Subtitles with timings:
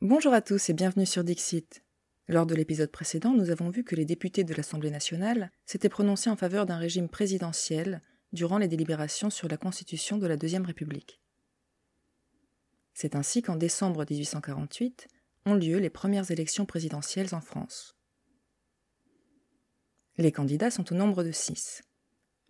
[0.00, 1.82] Bonjour à tous et bienvenue sur Dixit.
[2.28, 6.30] Lors de l'épisode précédent, nous avons vu que les députés de l'Assemblée nationale s'étaient prononcés
[6.30, 8.00] en faveur d'un régime présidentiel
[8.32, 11.20] durant les délibérations sur la constitution de la Deuxième République.
[12.94, 15.08] C'est ainsi qu'en décembre 1848
[15.46, 17.96] ont lieu les premières élections présidentielles en France.
[20.16, 21.82] Les candidats sont au nombre de six.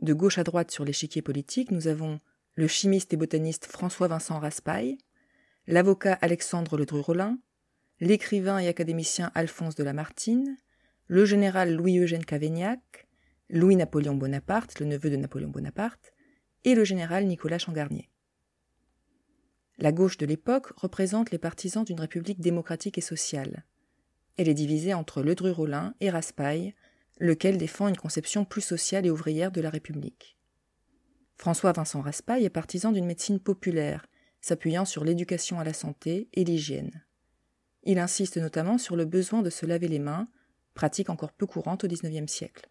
[0.03, 2.21] De gauche à droite sur l'échiquier politique, nous avons
[2.57, 4.99] le chimiste et botaniste François-Vincent Raspail,
[5.69, 7.39] l'avocat Alexandre Ledru-Rollin,
[8.01, 10.57] l'écrivain et académicien Alphonse de Lamartine,
[11.09, 13.07] le général Louis-Eugène Cavaignac,
[13.51, 16.15] Louis-Napoléon Bonaparte, le neveu de Napoléon Bonaparte,
[16.65, 18.09] et le général Nicolas Changarnier.
[19.77, 23.65] La gauche de l'époque représente les partisans d'une république démocratique et sociale.
[24.39, 26.75] Elle est divisée entre Ledru-Rollin et Raspail,
[27.19, 30.39] lequel défend une conception plus sociale et ouvrière de la République.
[31.37, 34.08] François-Vincent Raspail est partisan d'une médecine populaire
[34.41, 37.05] s'appuyant sur l'éducation à la santé et l'hygiène.
[37.85, 40.29] Il insiste notamment sur le besoin de se laver les mains,
[40.75, 42.69] pratique encore peu courante au XIXe siècle.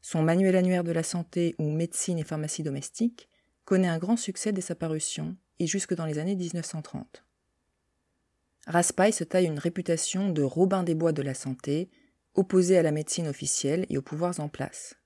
[0.00, 3.28] Son manuel annuaire de la santé ou médecine et pharmacie domestique
[3.64, 7.24] connaît un grand succès dès sa parution et jusque dans les années 1930.
[8.66, 11.90] Raspail se taille une réputation de Robin des Bois de la santé,
[12.34, 14.96] opposé à la médecine officielle et aux pouvoirs en place.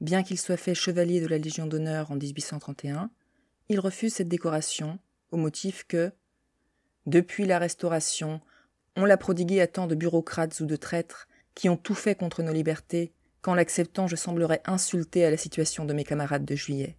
[0.00, 3.10] Bien qu'il soit fait chevalier de la Légion d'honneur en 1831,
[3.72, 4.98] il refuse cette décoration
[5.30, 6.12] au motif que,
[7.06, 8.40] depuis la Restauration,
[8.96, 12.42] on l'a prodigué à tant de bureaucrates ou de traîtres qui ont tout fait contre
[12.42, 16.96] nos libertés, qu'en l'acceptant je semblerais insulté à la situation de mes camarades de juillet.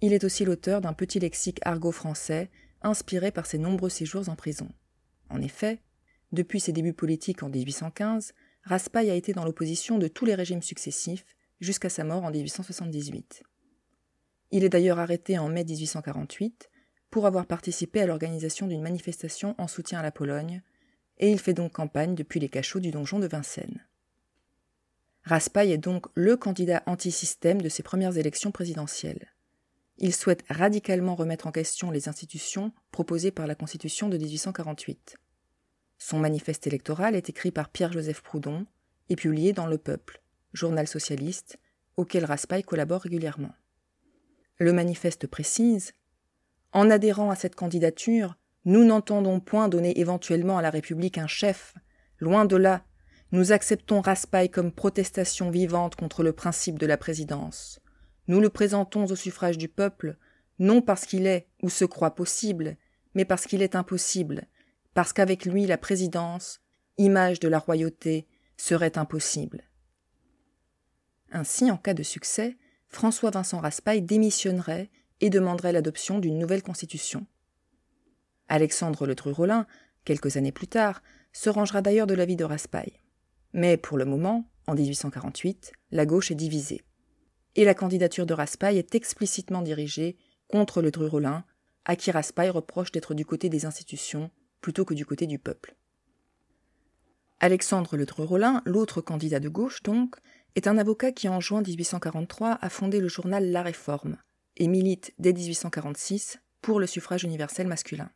[0.00, 2.48] Il est aussi l'auteur d'un petit lexique argot français
[2.82, 4.68] inspiré par ses nombreux séjours en prison.
[5.30, 5.80] En effet,
[6.30, 10.62] depuis ses débuts politiques en 1815, Raspail a été dans l'opposition de tous les régimes
[10.62, 11.26] successifs
[11.60, 13.42] jusqu'à sa mort en 1878.
[14.50, 16.70] Il est d'ailleurs arrêté en mai 1848
[17.10, 20.62] pour avoir participé à l'organisation d'une manifestation en soutien à la Pologne,
[21.18, 23.84] et il fait donc campagne depuis les cachots du donjon de Vincennes.
[25.24, 29.32] Raspail est donc le candidat anti-système de ses premières élections présidentielles.
[29.98, 35.16] Il souhaite radicalement remettre en question les institutions proposées par la Constitution de 1848.
[35.98, 38.66] Son manifeste électoral est écrit par Pierre-Joseph Proudhon
[39.08, 41.58] et publié dans Le Peuple, journal socialiste,
[41.96, 43.52] auquel Raspail collabore régulièrement.
[44.58, 45.92] Le manifeste précise
[46.72, 51.74] En adhérant à cette candidature, nous n'entendons point donner éventuellement à la République un chef.
[52.18, 52.84] Loin de là,
[53.30, 57.80] nous acceptons Raspail comme protestation vivante contre le principe de la présidence.
[58.26, 60.16] Nous le présentons au suffrage du peuple,
[60.58, 62.76] non parce qu'il est ou se croit possible,
[63.14, 64.48] mais parce qu'il est impossible,
[64.92, 66.60] parce qu'avec lui la présidence,
[66.98, 68.26] image de la royauté,
[68.56, 69.62] serait impossible.
[71.30, 72.56] Ainsi, en cas de succès,
[72.88, 74.90] François-Vincent Raspail démissionnerait
[75.20, 77.26] et demanderait l'adoption d'une nouvelle constitution.
[78.48, 79.66] Alexandre Le Rollin,
[80.04, 83.00] quelques années plus tard, se rangera d'ailleurs de l'avis de Raspail.
[83.52, 86.82] Mais pour le moment, en 1848, la gauche est divisée.
[87.56, 90.16] Et la candidature de Raspail est explicitement dirigée
[90.48, 91.44] contre Le Rollin,
[91.84, 95.74] à qui Raspail reproche d'être du côté des institutions plutôt que du côté du peuple.
[97.40, 100.16] Alexandre Le Rollin, l'autre candidat de gauche donc,
[100.58, 104.16] est un avocat qui en juin 1843 a fondé le journal La Réforme
[104.56, 108.10] et milite dès 1846 pour le suffrage universel masculin.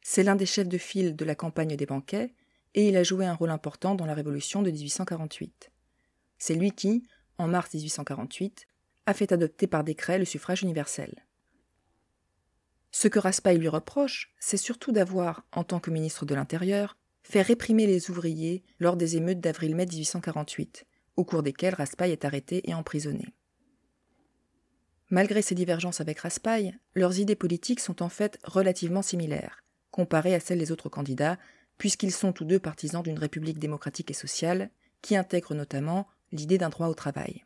[0.00, 2.32] C'est l'un des chefs de file de la campagne des banquets
[2.74, 5.70] et il a joué un rôle important dans la révolution de 1848.
[6.38, 7.02] C'est lui qui,
[7.36, 8.66] en mars 1848,
[9.04, 11.26] a fait adopter par décret le suffrage universel.
[12.90, 17.42] Ce que Raspail lui reproche, c'est surtout d'avoir, en tant que ministre de l'Intérieur, fait
[17.42, 20.86] réprimer les ouvriers lors des émeutes d'avril-mai 1848,
[21.20, 23.34] au cours desquels Raspail est arrêté et emprisonné.
[25.10, 30.40] Malgré ces divergences avec Raspail, leurs idées politiques sont en fait relativement similaires, comparées à
[30.40, 31.38] celles des autres candidats,
[31.76, 34.70] puisqu'ils sont tous deux partisans d'une république démocratique et sociale,
[35.02, 37.44] qui intègre notamment l'idée d'un droit au travail.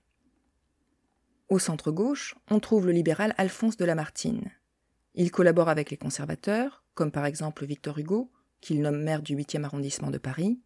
[1.49, 4.53] Au centre-gauche, on trouve le libéral Alphonse de Lamartine.
[5.17, 8.31] Il collabore avec les conservateurs, comme par exemple Victor Hugo,
[8.61, 10.61] qu'il nomme maire du 8e arrondissement de Paris,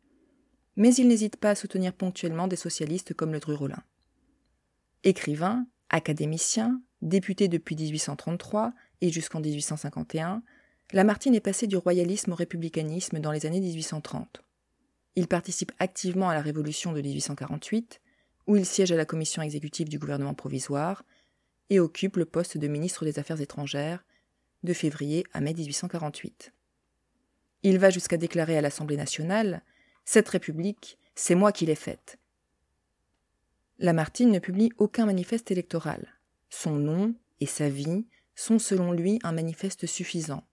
[0.79, 3.83] mais il n'hésite pas à soutenir ponctuellement des socialistes comme le Dru-Rollin.
[5.03, 10.41] Écrivain, académicien, député depuis 1833 et jusqu'en 1851,
[10.93, 14.41] Lamartine est passé du royalisme au républicanisme dans les années 1830.
[15.17, 18.01] Il participe activement à la Révolution de 1848,
[18.47, 21.05] où il siège à la commission exécutive du gouvernement provisoire
[21.71, 24.05] et occupe le poste de ministre des Affaires étrangères
[24.63, 26.53] de février à mai 1848.
[27.65, 29.65] Il va jusqu'à déclarer à l'Assemblée nationale
[30.11, 32.19] cette République, c'est moi qui l'ai faite.
[33.79, 36.09] Lamartine ne publie aucun manifeste électoral.
[36.49, 40.49] Son nom et sa vie sont selon lui un manifeste suffisant.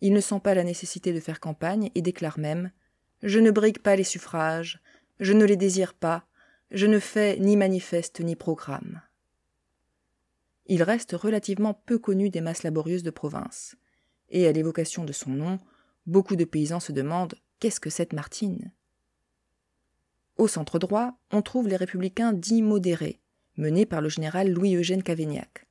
[0.00, 2.70] il ne sent pas la nécessité de faire campagne et déclare même
[3.24, 4.80] Je ne brigue pas les suffrages,
[5.18, 6.28] je ne les désire pas,
[6.70, 9.02] je ne fais ni manifeste ni programme.
[10.66, 13.74] Il reste relativement peu connu des masses laborieuses de province,
[14.28, 15.58] et à l'évocation de son nom,
[16.06, 18.70] beaucoup de paysans se demandent Qu'est-ce que cette Martine?
[20.36, 23.20] Au centre droit, on trouve les républicains dits modérés,
[23.56, 25.66] menés par le général Louis-Eugène Cavaignac.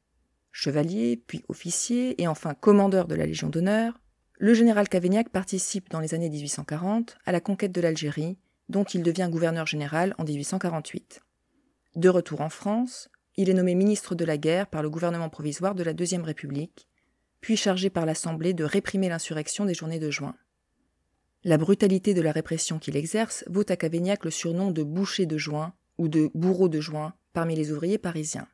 [0.51, 3.99] Chevalier, puis officier, et enfin commandeur de la Légion d'honneur,
[4.37, 8.37] le général Cavaignac participe dans les années 1840 à la conquête de l'Algérie,
[8.69, 11.21] dont il devient gouverneur général en 1848.
[11.95, 15.75] De retour en France, il est nommé ministre de la guerre par le gouvernement provisoire
[15.75, 16.87] de la Deuxième République,
[17.41, 20.35] puis chargé par l'Assemblée de réprimer l'insurrection des journées de juin.
[21.45, 25.37] La brutalité de la répression qu'il exerce vaut à Cavaignac le surnom de boucher de
[25.37, 28.47] juin ou de bourreau de juin parmi les ouvriers parisiens.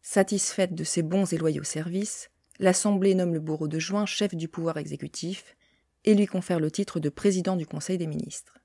[0.00, 2.30] Satisfaite de ses bons et loyaux services,
[2.60, 5.56] l'Assemblée nomme le bourreau de juin chef du pouvoir exécutif
[6.04, 8.58] et lui confère le titre de président du Conseil des ministres.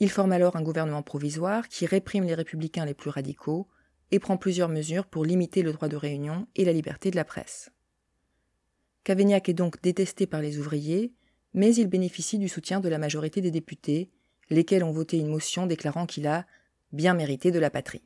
[0.00, 3.68] Il forme alors un gouvernement provisoire qui réprime les républicains les plus radicaux
[4.10, 7.24] et prend plusieurs mesures pour limiter le droit de réunion et la liberté de la
[7.24, 7.70] presse.
[9.04, 11.12] Cavaignac est donc détesté par les ouvriers,
[11.54, 14.10] mais il bénéficie du soutien de la majorité des députés,
[14.50, 16.46] lesquels ont voté une motion déclarant qu'il a
[16.92, 18.02] bien mérité de la patrie.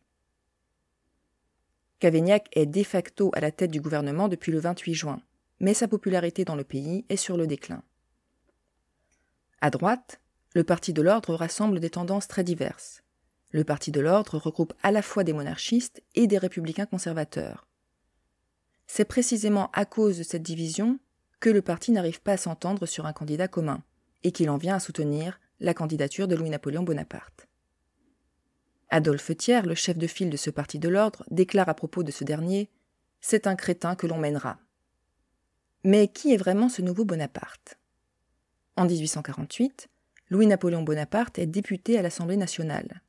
[1.99, 5.23] Cavaignac est de facto à la tête du gouvernement depuis le 28 juin,
[5.61, 7.83] mais sa popularité dans le pays est sur le déclin.
[9.61, 10.21] À droite,
[10.55, 13.03] le Parti de l'Ordre rassemble des tendances très diverses.
[13.53, 17.69] Le Parti de l'Ordre regroupe à la fois des monarchistes et des républicains conservateurs.
[18.89, 20.99] C'est précisément à cause de cette division
[21.43, 23.83] que le parti n'arrive pas à s'entendre sur un candidat commun,
[24.23, 27.49] et qu'il en vient à soutenir la candidature de Louis-Napoléon Bonaparte.
[28.91, 32.13] Adolphe Thiers, le chef de file de ce parti de l'ordre, déclare à propos de
[32.13, 32.71] ce dernier
[33.21, 34.61] C'est un crétin que l'on mènera.
[35.83, 37.77] Mais qui est vraiment ce nouveau Bonaparte?
[38.77, 39.89] En 1848,
[40.31, 43.03] Louis-Napoléon Bonaparte est député à l'Assemblée nationale.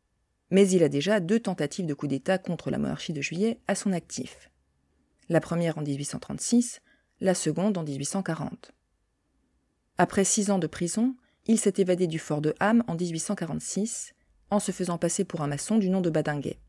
[0.49, 3.75] Mais il a déjà deux tentatives de coup d'État contre la monarchie de juillet à
[3.75, 4.49] son actif.
[5.29, 6.81] La première en 1836,
[7.21, 8.71] la seconde en 1840.
[9.97, 11.15] Après six ans de prison,
[11.45, 14.13] il s'est évadé du fort de Ham en 1846,
[14.49, 16.59] en se faisant passer pour un maçon du nom de Badinguet.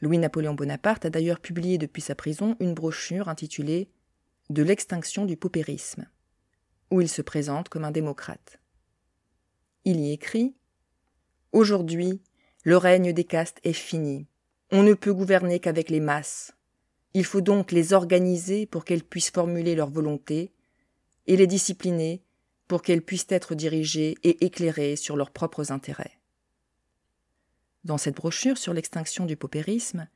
[0.00, 3.90] Louis-Napoléon Bonaparte a d'ailleurs publié depuis sa prison une brochure intitulée
[4.48, 6.06] De l'extinction du paupérisme,
[6.90, 8.60] où il se présente comme un démocrate.
[9.84, 10.54] Il y écrit
[11.52, 12.22] Aujourd'hui,
[12.64, 14.26] le règne des castes est fini.
[14.70, 16.52] On ne peut gouverner qu'avec les masses.
[17.14, 20.52] Il faut donc les organiser pour qu'elles puissent formuler leur volonté,
[21.28, 22.24] et les discipliner
[22.66, 26.18] pour qu'elles puissent être dirigées et éclairées sur leurs propres intérêts.
[27.84, 30.08] Dans cette brochure sur l'extinction du paupérisme,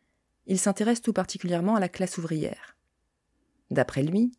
[0.47, 2.77] il s'intéresse tout particulièrement à la classe ouvrière.
[3.71, 4.33] D'après lui,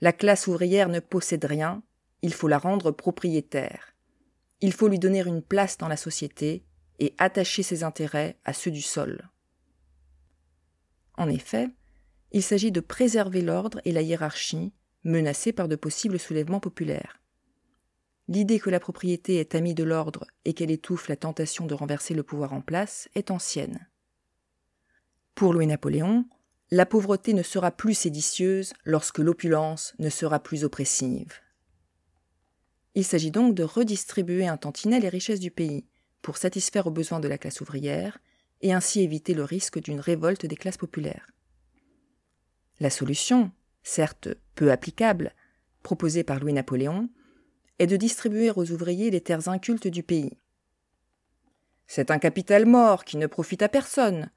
[0.00, 1.82] la classe ouvrière ne possède rien,
[2.22, 3.94] il faut la rendre propriétaire.
[4.60, 6.64] Il faut lui donner une place dans la société
[6.98, 9.28] et attacher ses intérêts à ceux du sol.
[11.24, 11.70] En effet,
[12.32, 14.74] il s'agit de préserver l'ordre et la hiérarchie
[15.04, 17.18] menacés par de possibles soulèvements populaires.
[18.28, 22.12] L'idée que la propriété est amie de l'ordre et qu'elle étouffe la tentation de renverser
[22.12, 23.88] le pouvoir en place est ancienne.
[25.34, 26.26] Pour Louis-Napoléon,
[26.70, 31.32] la pauvreté ne sera plus séditieuse lorsque l'opulence ne sera plus oppressive.
[32.94, 35.86] Il s'agit donc de redistribuer un tantinet les richesses du pays
[36.20, 38.18] pour satisfaire aux besoins de la classe ouvrière
[38.60, 41.30] et ainsi éviter le risque d'une révolte des classes populaires.
[42.80, 43.50] La solution,
[43.82, 45.34] certes peu applicable,
[45.82, 47.08] proposée par Louis-Napoléon,
[47.78, 50.38] est de distribuer aux ouvriers les terres incultes du pays.
[51.86, 54.30] C'est un capital mort qui ne profite à personne.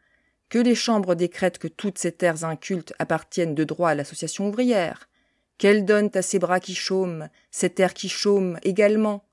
[0.49, 5.09] Que les chambres décrètent que toutes ces terres incultes appartiennent de droit à l'association ouvrière,
[5.57, 9.25] qu'elle donne à ces bras qui chôment, ces terres qui chôment également,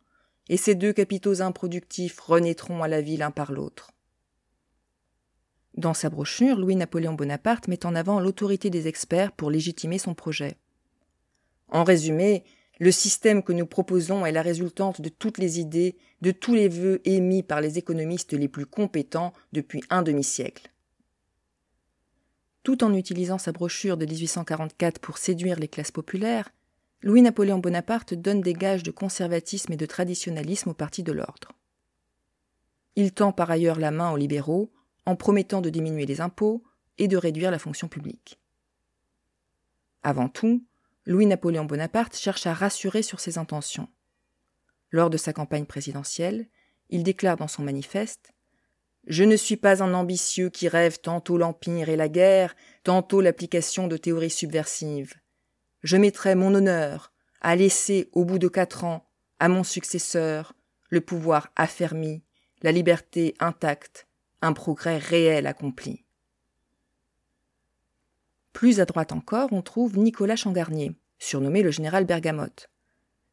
[0.48, 3.93] et ces deux capitaux improductifs renaîtront à la vie l'un par l'autre.
[5.76, 10.56] Dans sa brochure, Louis-Napoléon Bonaparte met en avant l'autorité des experts pour légitimer son projet.
[11.68, 12.44] En résumé,
[12.78, 16.68] le système que nous proposons est la résultante de toutes les idées, de tous les
[16.68, 20.70] vœux émis par les économistes les plus compétents depuis un demi-siècle
[22.64, 26.50] tout en utilisant sa brochure de 1844 pour séduire les classes populaires,
[27.02, 31.52] Louis-Napoléon Bonaparte donne des gages de conservatisme et de traditionnalisme au parti de l'ordre.
[32.96, 34.70] Il tend par ailleurs la main aux libéraux
[35.06, 36.62] en promettant de diminuer les impôts
[36.98, 38.40] et de réduire la fonction publique.
[40.02, 40.64] Avant tout,
[41.06, 43.88] Louis-Napoléon Bonaparte cherche à rassurer sur ses intentions.
[44.90, 46.46] Lors de sa campagne présidentielle,
[46.90, 48.34] il déclare dans son manifeste
[49.06, 53.86] je ne suis pas un ambitieux qui rêve tantôt l'empire et la guerre, tantôt l'application
[53.86, 55.14] de théories subversives.
[55.82, 59.06] je mettrai mon honneur à laisser, au bout de quatre ans,
[59.38, 60.54] à mon successeur,
[60.88, 62.22] le pouvoir affermi,
[62.62, 64.06] la liberté intacte,
[64.44, 66.04] un progrès réel accompli.
[68.52, 72.68] Plus à droite encore, on trouve Nicolas Changarnier, surnommé le général Bergamote.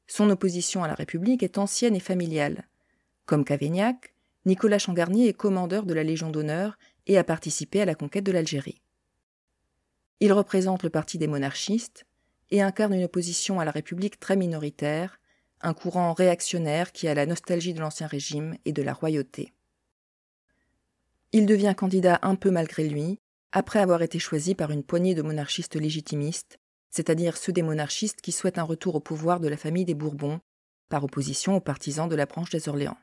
[0.07, 2.67] Son opposition à la République est ancienne et familiale.
[3.25, 4.13] Comme Cavaignac,
[4.45, 6.77] Nicolas Changarnier est commandeur de la Légion d'honneur
[7.07, 8.81] et a participé à la conquête de l'Algérie.
[10.21, 12.05] Il représente le parti des monarchistes
[12.51, 15.19] et incarne une opposition à la République très minoritaire,
[15.61, 19.53] un courant réactionnaire qui a la nostalgie de l'Ancien Régime et de la royauté.
[21.33, 23.19] Il devient candidat un peu malgré lui,
[23.51, 26.59] après avoir été choisi par une poignée de monarchistes légitimistes,
[26.89, 30.41] c'est-à-dire ceux des monarchistes qui souhaitent un retour au pouvoir de la famille des Bourbons,
[30.89, 32.97] par opposition aux partisans de la branche des Orléans.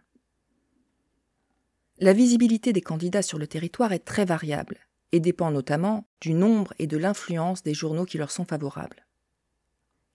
[1.99, 4.79] La visibilité des candidats sur le territoire est très variable
[5.11, 9.07] et dépend notamment du nombre et de l'influence des journaux qui leur sont favorables.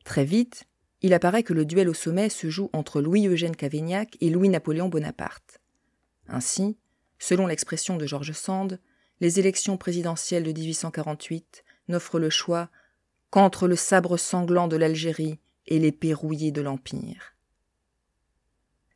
[0.05, 0.65] Très vite,
[1.01, 5.59] il apparaît que le duel au sommet se joue entre Louis-Eugène Cavaignac et Louis-Napoléon Bonaparte.
[6.27, 6.77] Ainsi,
[7.23, 8.81] selon l'expression de Georges Sand,
[9.21, 12.69] les élections présidentielles de 1848 n'offrent le choix
[13.29, 17.37] qu'entre le sabre sanglant de l'Algérie et l'épée rouillée de l'Empire.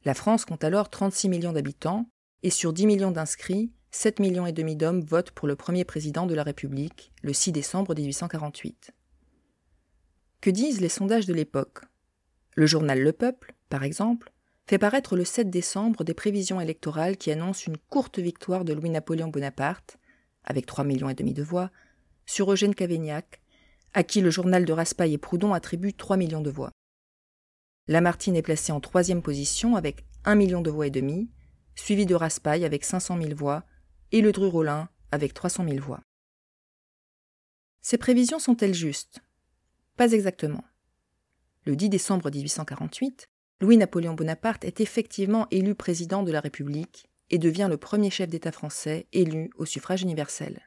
[0.04, 2.10] La France compte alors 36 millions d'habitants,
[2.44, 6.26] et sur 10 millions d'inscrits, 7 millions et demi d'hommes votent pour le premier président
[6.26, 8.92] de la République, le 6 décembre 1848.
[10.42, 11.80] Que disent les sondages de l'époque?
[12.56, 14.34] Le journal Le Peuple, par exemple,
[14.68, 19.30] fait paraître le 7 décembre des prévisions électorales qui annoncent une courte victoire de Louis-Napoléon
[19.30, 19.98] Bonaparte,
[20.44, 21.72] avec 3 millions et demi de voix,
[22.26, 23.42] sur Eugène Cavaignac,
[23.94, 26.72] à qui le journal de Raspail et Proudhon attribue 3 millions de voix.
[27.88, 31.32] Lamartine est placé en troisième position avec 1 million de voix et demi,
[31.76, 33.64] suivi de Raspail avec 500 000 voix
[34.12, 36.02] et le Dru-Rollin avec 300 000 voix.
[37.82, 39.22] Ces prévisions sont-elles justes?
[39.96, 40.66] Pas exactement.
[41.64, 47.68] Le 10 décembre 1848, Louis-Napoléon Bonaparte est effectivement élu président de la République et devient
[47.70, 50.62] le premier chef d'État français élu au suffrage universel.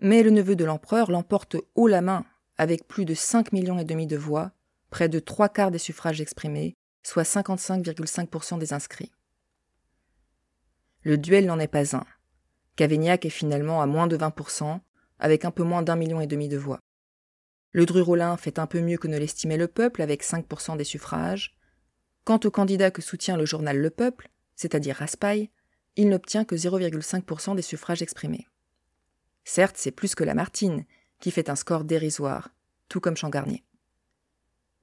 [0.00, 2.24] Mais le neveu de l'empereur l'emporte haut la main
[2.56, 4.52] avec plus de 5 millions et demi de voix,
[4.90, 9.12] près de trois quarts des suffrages exprimés, soit 55,5% des inscrits.
[11.02, 12.04] Le duel n'en est pas un.
[12.76, 14.80] Cavaignac est finalement à moins de 20%,
[15.18, 16.80] avec un peu moins d'un million et demi de voix.
[17.72, 21.57] Le Dru-Rollin fait un peu mieux que ne l'estimait le peuple, avec 5% des suffrages.
[22.28, 25.48] Quant au candidat que soutient le journal Le Peuple, c'est-à-dire Raspail,
[25.96, 28.46] il n'obtient que 0,5% des suffrages exprimés.
[29.44, 30.84] Certes, c'est plus que Lamartine,
[31.20, 32.50] qui fait un score dérisoire,
[32.90, 33.64] tout comme Changarnier.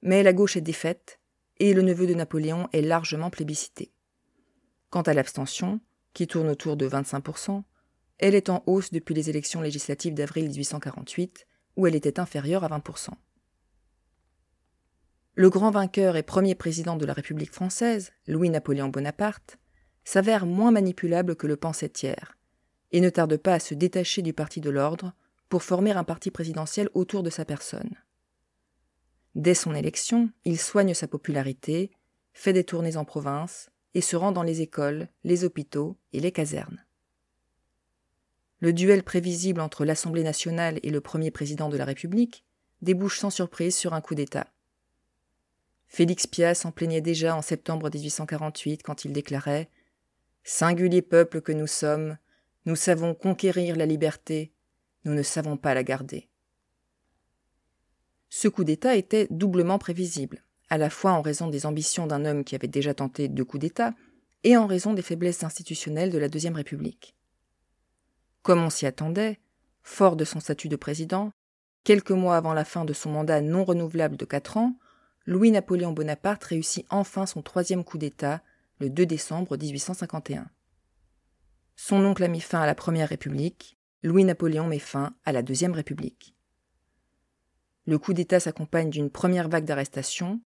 [0.02, 1.20] Mais la gauche est défaite,
[1.60, 3.92] et le neveu de Napoléon est largement plébiscité.
[4.90, 5.78] Quant à l'abstention,
[6.14, 7.62] qui tourne autour de 25%,
[8.18, 12.76] elle est en hausse depuis les élections législatives d'avril 1848, où elle était inférieure à
[12.76, 13.10] 20%.
[15.38, 19.58] Le grand vainqueur et premier président de la République française, Louis-Napoléon Bonaparte,
[20.02, 22.38] s'avère moins manipulable que le pensait Thiers,
[22.90, 25.12] et ne tarde pas à se détacher du parti de l'ordre
[25.50, 27.96] pour former un parti présidentiel autour de sa personne.
[29.34, 31.90] Dès son élection, il soigne sa popularité,
[32.32, 36.32] fait des tournées en province, et se rend dans les écoles, les hôpitaux et les
[36.32, 36.82] casernes.
[38.60, 42.42] Le duel prévisible entre l'Assemblée nationale et le premier président de la République
[42.80, 44.46] débouche sans surprise sur un coup d'État.
[45.88, 49.68] Félix Piat s'en plaignait déjà en septembre 1848 quand il déclarait
[50.44, 52.18] Singulier peuple que nous sommes,
[52.66, 54.52] nous savons conquérir la liberté,
[55.04, 56.28] nous ne savons pas la garder.
[58.28, 62.44] Ce coup d'État était doublement prévisible à la fois en raison des ambitions d'un homme
[62.44, 63.94] qui avait déjà tenté deux coups d'État,
[64.44, 67.16] et en raison des faiblesses institutionnelles de la Deuxième République.
[68.42, 69.40] Comme on s'y attendait,
[69.82, 71.32] fort de son statut de président,
[71.84, 74.76] quelques mois avant la fin de son mandat non renouvelable de quatre ans,
[75.28, 78.42] Louis-Napoléon Bonaparte réussit enfin son troisième coup d'État
[78.78, 80.48] le 2 décembre 1851.
[81.74, 85.72] Son oncle a mis fin à la Première République, Louis-Napoléon met fin à la Deuxième
[85.72, 86.36] République.
[87.86, 90.40] Le coup d'État s'accompagne d'une première vague d'arrestations,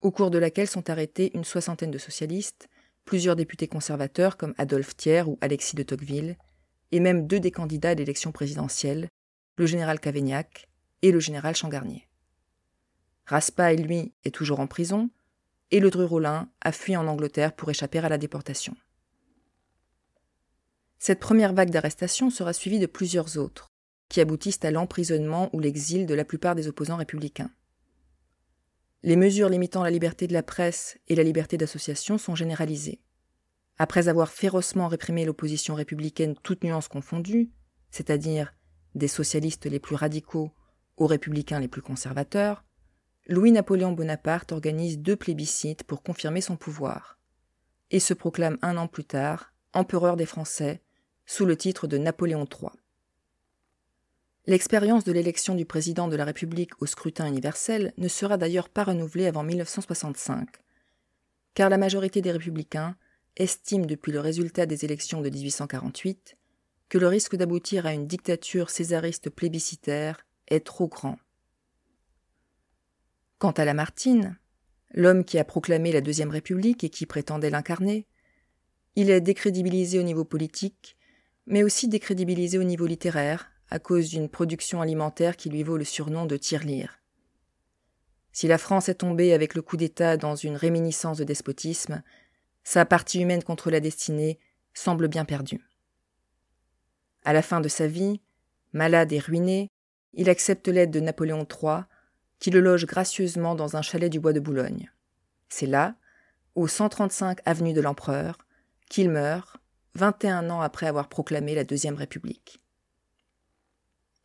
[0.00, 2.68] au cours de laquelle sont arrêtés une soixantaine de socialistes,
[3.04, 6.38] plusieurs députés conservateurs comme Adolphe Thiers ou Alexis de Tocqueville,
[6.92, 9.08] et même deux des candidats à l'élection présidentielle,
[9.58, 10.66] le général Cavaignac
[11.02, 12.08] et le général Changarnier.
[13.26, 15.10] Raspail, lui, est toujours en prison,
[15.70, 18.76] et le Dru-Rollin a fui en Angleterre pour échapper à la déportation.
[20.98, 23.72] Cette première vague d'arrestations sera suivie de plusieurs autres,
[24.08, 27.50] qui aboutissent à l'emprisonnement ou l'exil de la plupart des opposants républicains.
[29.02, 33.02] Les mesures limitant la liberté de la presse et la liberté d'association sont généralisées.
[33.76, 37.50] Après avoir férocement réprimé l'opposition républicaine toutes nuances confondues,
[37.90, 38.54] c'est-à-dire
[38.94, 40.52] des socialistes les plus radicaux
[40.96, 42.64] aux républicains les plus conservateurs,
[43.26, 47.18] Louis-Napoléon Bonaparte organise deux plébiscites pour confirmer son pouvoir,
[47.90, 50.82] et se proclame un an plus tard empereur des Français,
[51.24, 52.70] sous le titre de Napoléon III.
[54.46, 58.84] L'expérience de l'élection du président de la République au scrutin universel ne sera d'ailleurs pas
[58.84, 60.48] renouvelée avant 1965,
[61.54, 62.94] car la majorité des républicains
[63.38, 66.36] estime depuis le résultat des élections de 1848
[66.90, 71.18] que le risque d'aboutir à une dictature césariste plébiscitaire est trop grand.
[73.44, 74.38] Quant à Lamartine,
[74.94, 78.06] l'homme qui a proclamé la Deuxième République et qui prétendait l'incarner,
[78.96, 80.96] il est décrédibilisé au niveau politique,
[81.44, 85.84] mais aussi décrédibilisé au niveau littéraire, à cause d'une production alimentaire qui lui vaut le
[85.84, 87.02] surnom de tirelire.
[88.32, 92.02] Si la France est tombée avec le coup d'État dans une réminiscence de despotisme,
[92.62, 94.38] sa partie humaine contre la destinée
[94.72, 95.68] semble bien perdue.
[97.26, 98.22] À la fin de sa vie,
[98.72, 99.70] malade et ruiné,
[100.14, 101.84] il accepte l'aide de Napoléon III,
[102.38, 104.90] qui le loge gracieusement dans un chalet du bois de Boulogne.
[105.48, 105.96] C'est là,
[106.54, 108.38] au 135 avenue de l'Empereur,
[108.88, 109.56] qu'il meurt,
[109.94, 112.60] 21 ans après avoir proclamé la Deuxième République.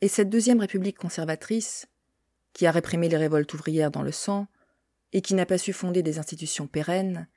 [0.01, 1.87] Et cette Deuxième République conservatrice,
[2.53, 4.47] qui a réprimé les révoltes ouvrières dans le sang,
[5.13, 7.27] et qui n'a pas su fonder des institutions pérennes,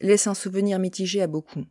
[0.00, 1.64] laisse un souvenir mitigé à beaucoup.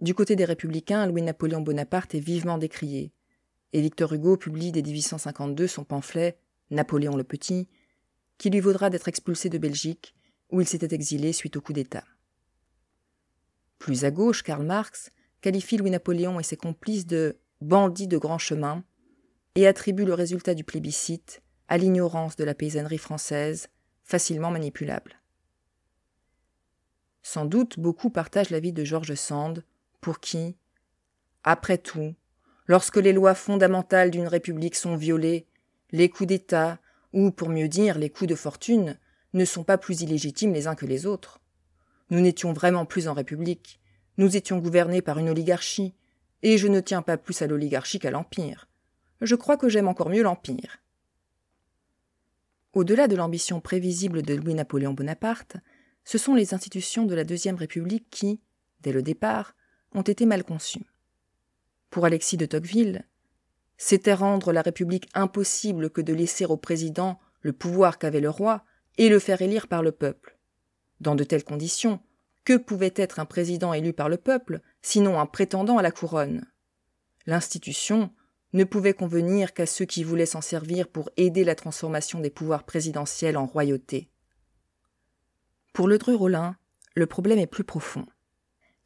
[0.00, 3.12] Du côté des républicains, Louis-Napoléon Bonaparte est vivement décrié,
[3.72, 6.38] et Victor Hugo publie dès 1852 son pamphlet
[6.70, 7.68] Napoléon le Petit,
[8.38, 10.14] qui lui vaudra d'être expulsé de Belgique,
[10.50, 12.04] où il s'était exilé suite au coup d'État.
[13.78, 18.84] Plus à gauche, Karl Marx qualifie Louis-Napoléon et ses complices de bandits de grand chemin
[19.54, 23.68] et attribue le résultat du plébiscite à l'ignorance de la paysannerie française,
[24.02, 25.20] facilement manipulable.
[27.22, 29.64] Sans doute beaucoup partagent l'avis de George Sand,
[30.00, 30.56] pour qui,
[31.42, 32.14] après tout,
[32.66, 35.46] lorsque les lois fondamentales d'une république sont violées,
[35.90, 36.78] les coups d'État,
[37.12, 38.98] ou pour mieux dire les coups de fortune,
[39.32, 41.40] ne sont pas plus illégitimes les uns que les autres.
[42.10, 43.80] Nous n'étions vraiment plus en République.
[44.16, 45.94] Nous étions gouvernés par une oligarchie,
[46.42, 48.68] et je ne tiens pas plus à l'oligarchie qu'à l'Empire.
[49.20, 50.78] Je crois que j'aime encore mieux l'Empire.
[52.74, 55.56] Au-delà de l'ambition prévisible de Louis-Napoléon Bonaparte,
[56.04, 58.40] ce sont les institutions de la Deuxième République qui,
[58.80, 59.54] dès le départ,
[59.92, 60.86] ont été mal conçues.
[61.90, 63.06] Pour Alexis de Tocqueville,
[63.76, 68.64] c'était rendre la République impossible que de laisser au président le pouvoir qu'avait le roi
[68.98, 70.38] et le faire élire par le peuple.
[71.00, 72.00] Dans de telles conditions,
[72.44, 76.46] que pouvait être un président élu par le peuple, sinon un prétendant à la couronne?
[77.26, 78.10] L'institution
[78.52, 82.64] ne pouvait convenir qu'à ceux qui voulaient s'en servir pour aider la transformation des pouvoirs
[82.64, 84.08] présidentiels en royauté.
[85.72, 86.56] Pour le Dreux-Rollin,
[86.94, 88.06] le problème est plus profond.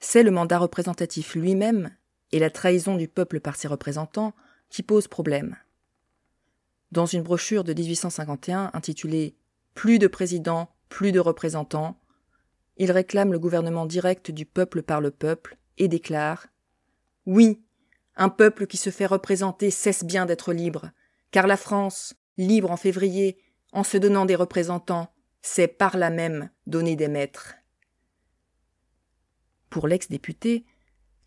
[0.01, 1.95] C'est le mandat représentatif lui-même
[2.33, 4.33] et la trahison du peuple par ses représentants
[4.71, 5.57] qui pose problème.
[6.91, 9.37] Dans une brochure de 1851 intitulée
[9.75, 12.01] Plus de présidents, plus de représentants,
[12.77, 16.47] il réclame le gouvernement direct du peuple par le peuple et déclare
[17.27, 17.63] Oui,
[18.17, 20.91] un peuple qui se fait représenter cesse bien d'être libre,
[21.31, 23.39] car la France, libre en février,
[23.73, 27.55] en se donnant des représentants, sait par là même donner des maîtres.
[29.71, 30.65] Pour l'ex-député,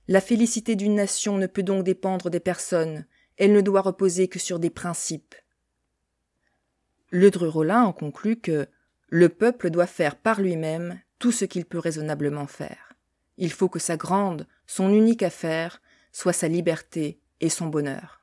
[0.08, 3.06] la félicité d'une nation ne peut donc dépendre des personnes,
[3.42, 5.34] elle ne doit reposer que sur des principes.
[7.10, 8.68] Le Dreux-Rollin en conclut que
[9.10, 12.94] le peuple doit faire par lui-même tout ce qu'il peut raisonnablement faire.
[13.38, 18.21] Il faut que sa grande, son unique affaire, soit sa liberté et son bonheur.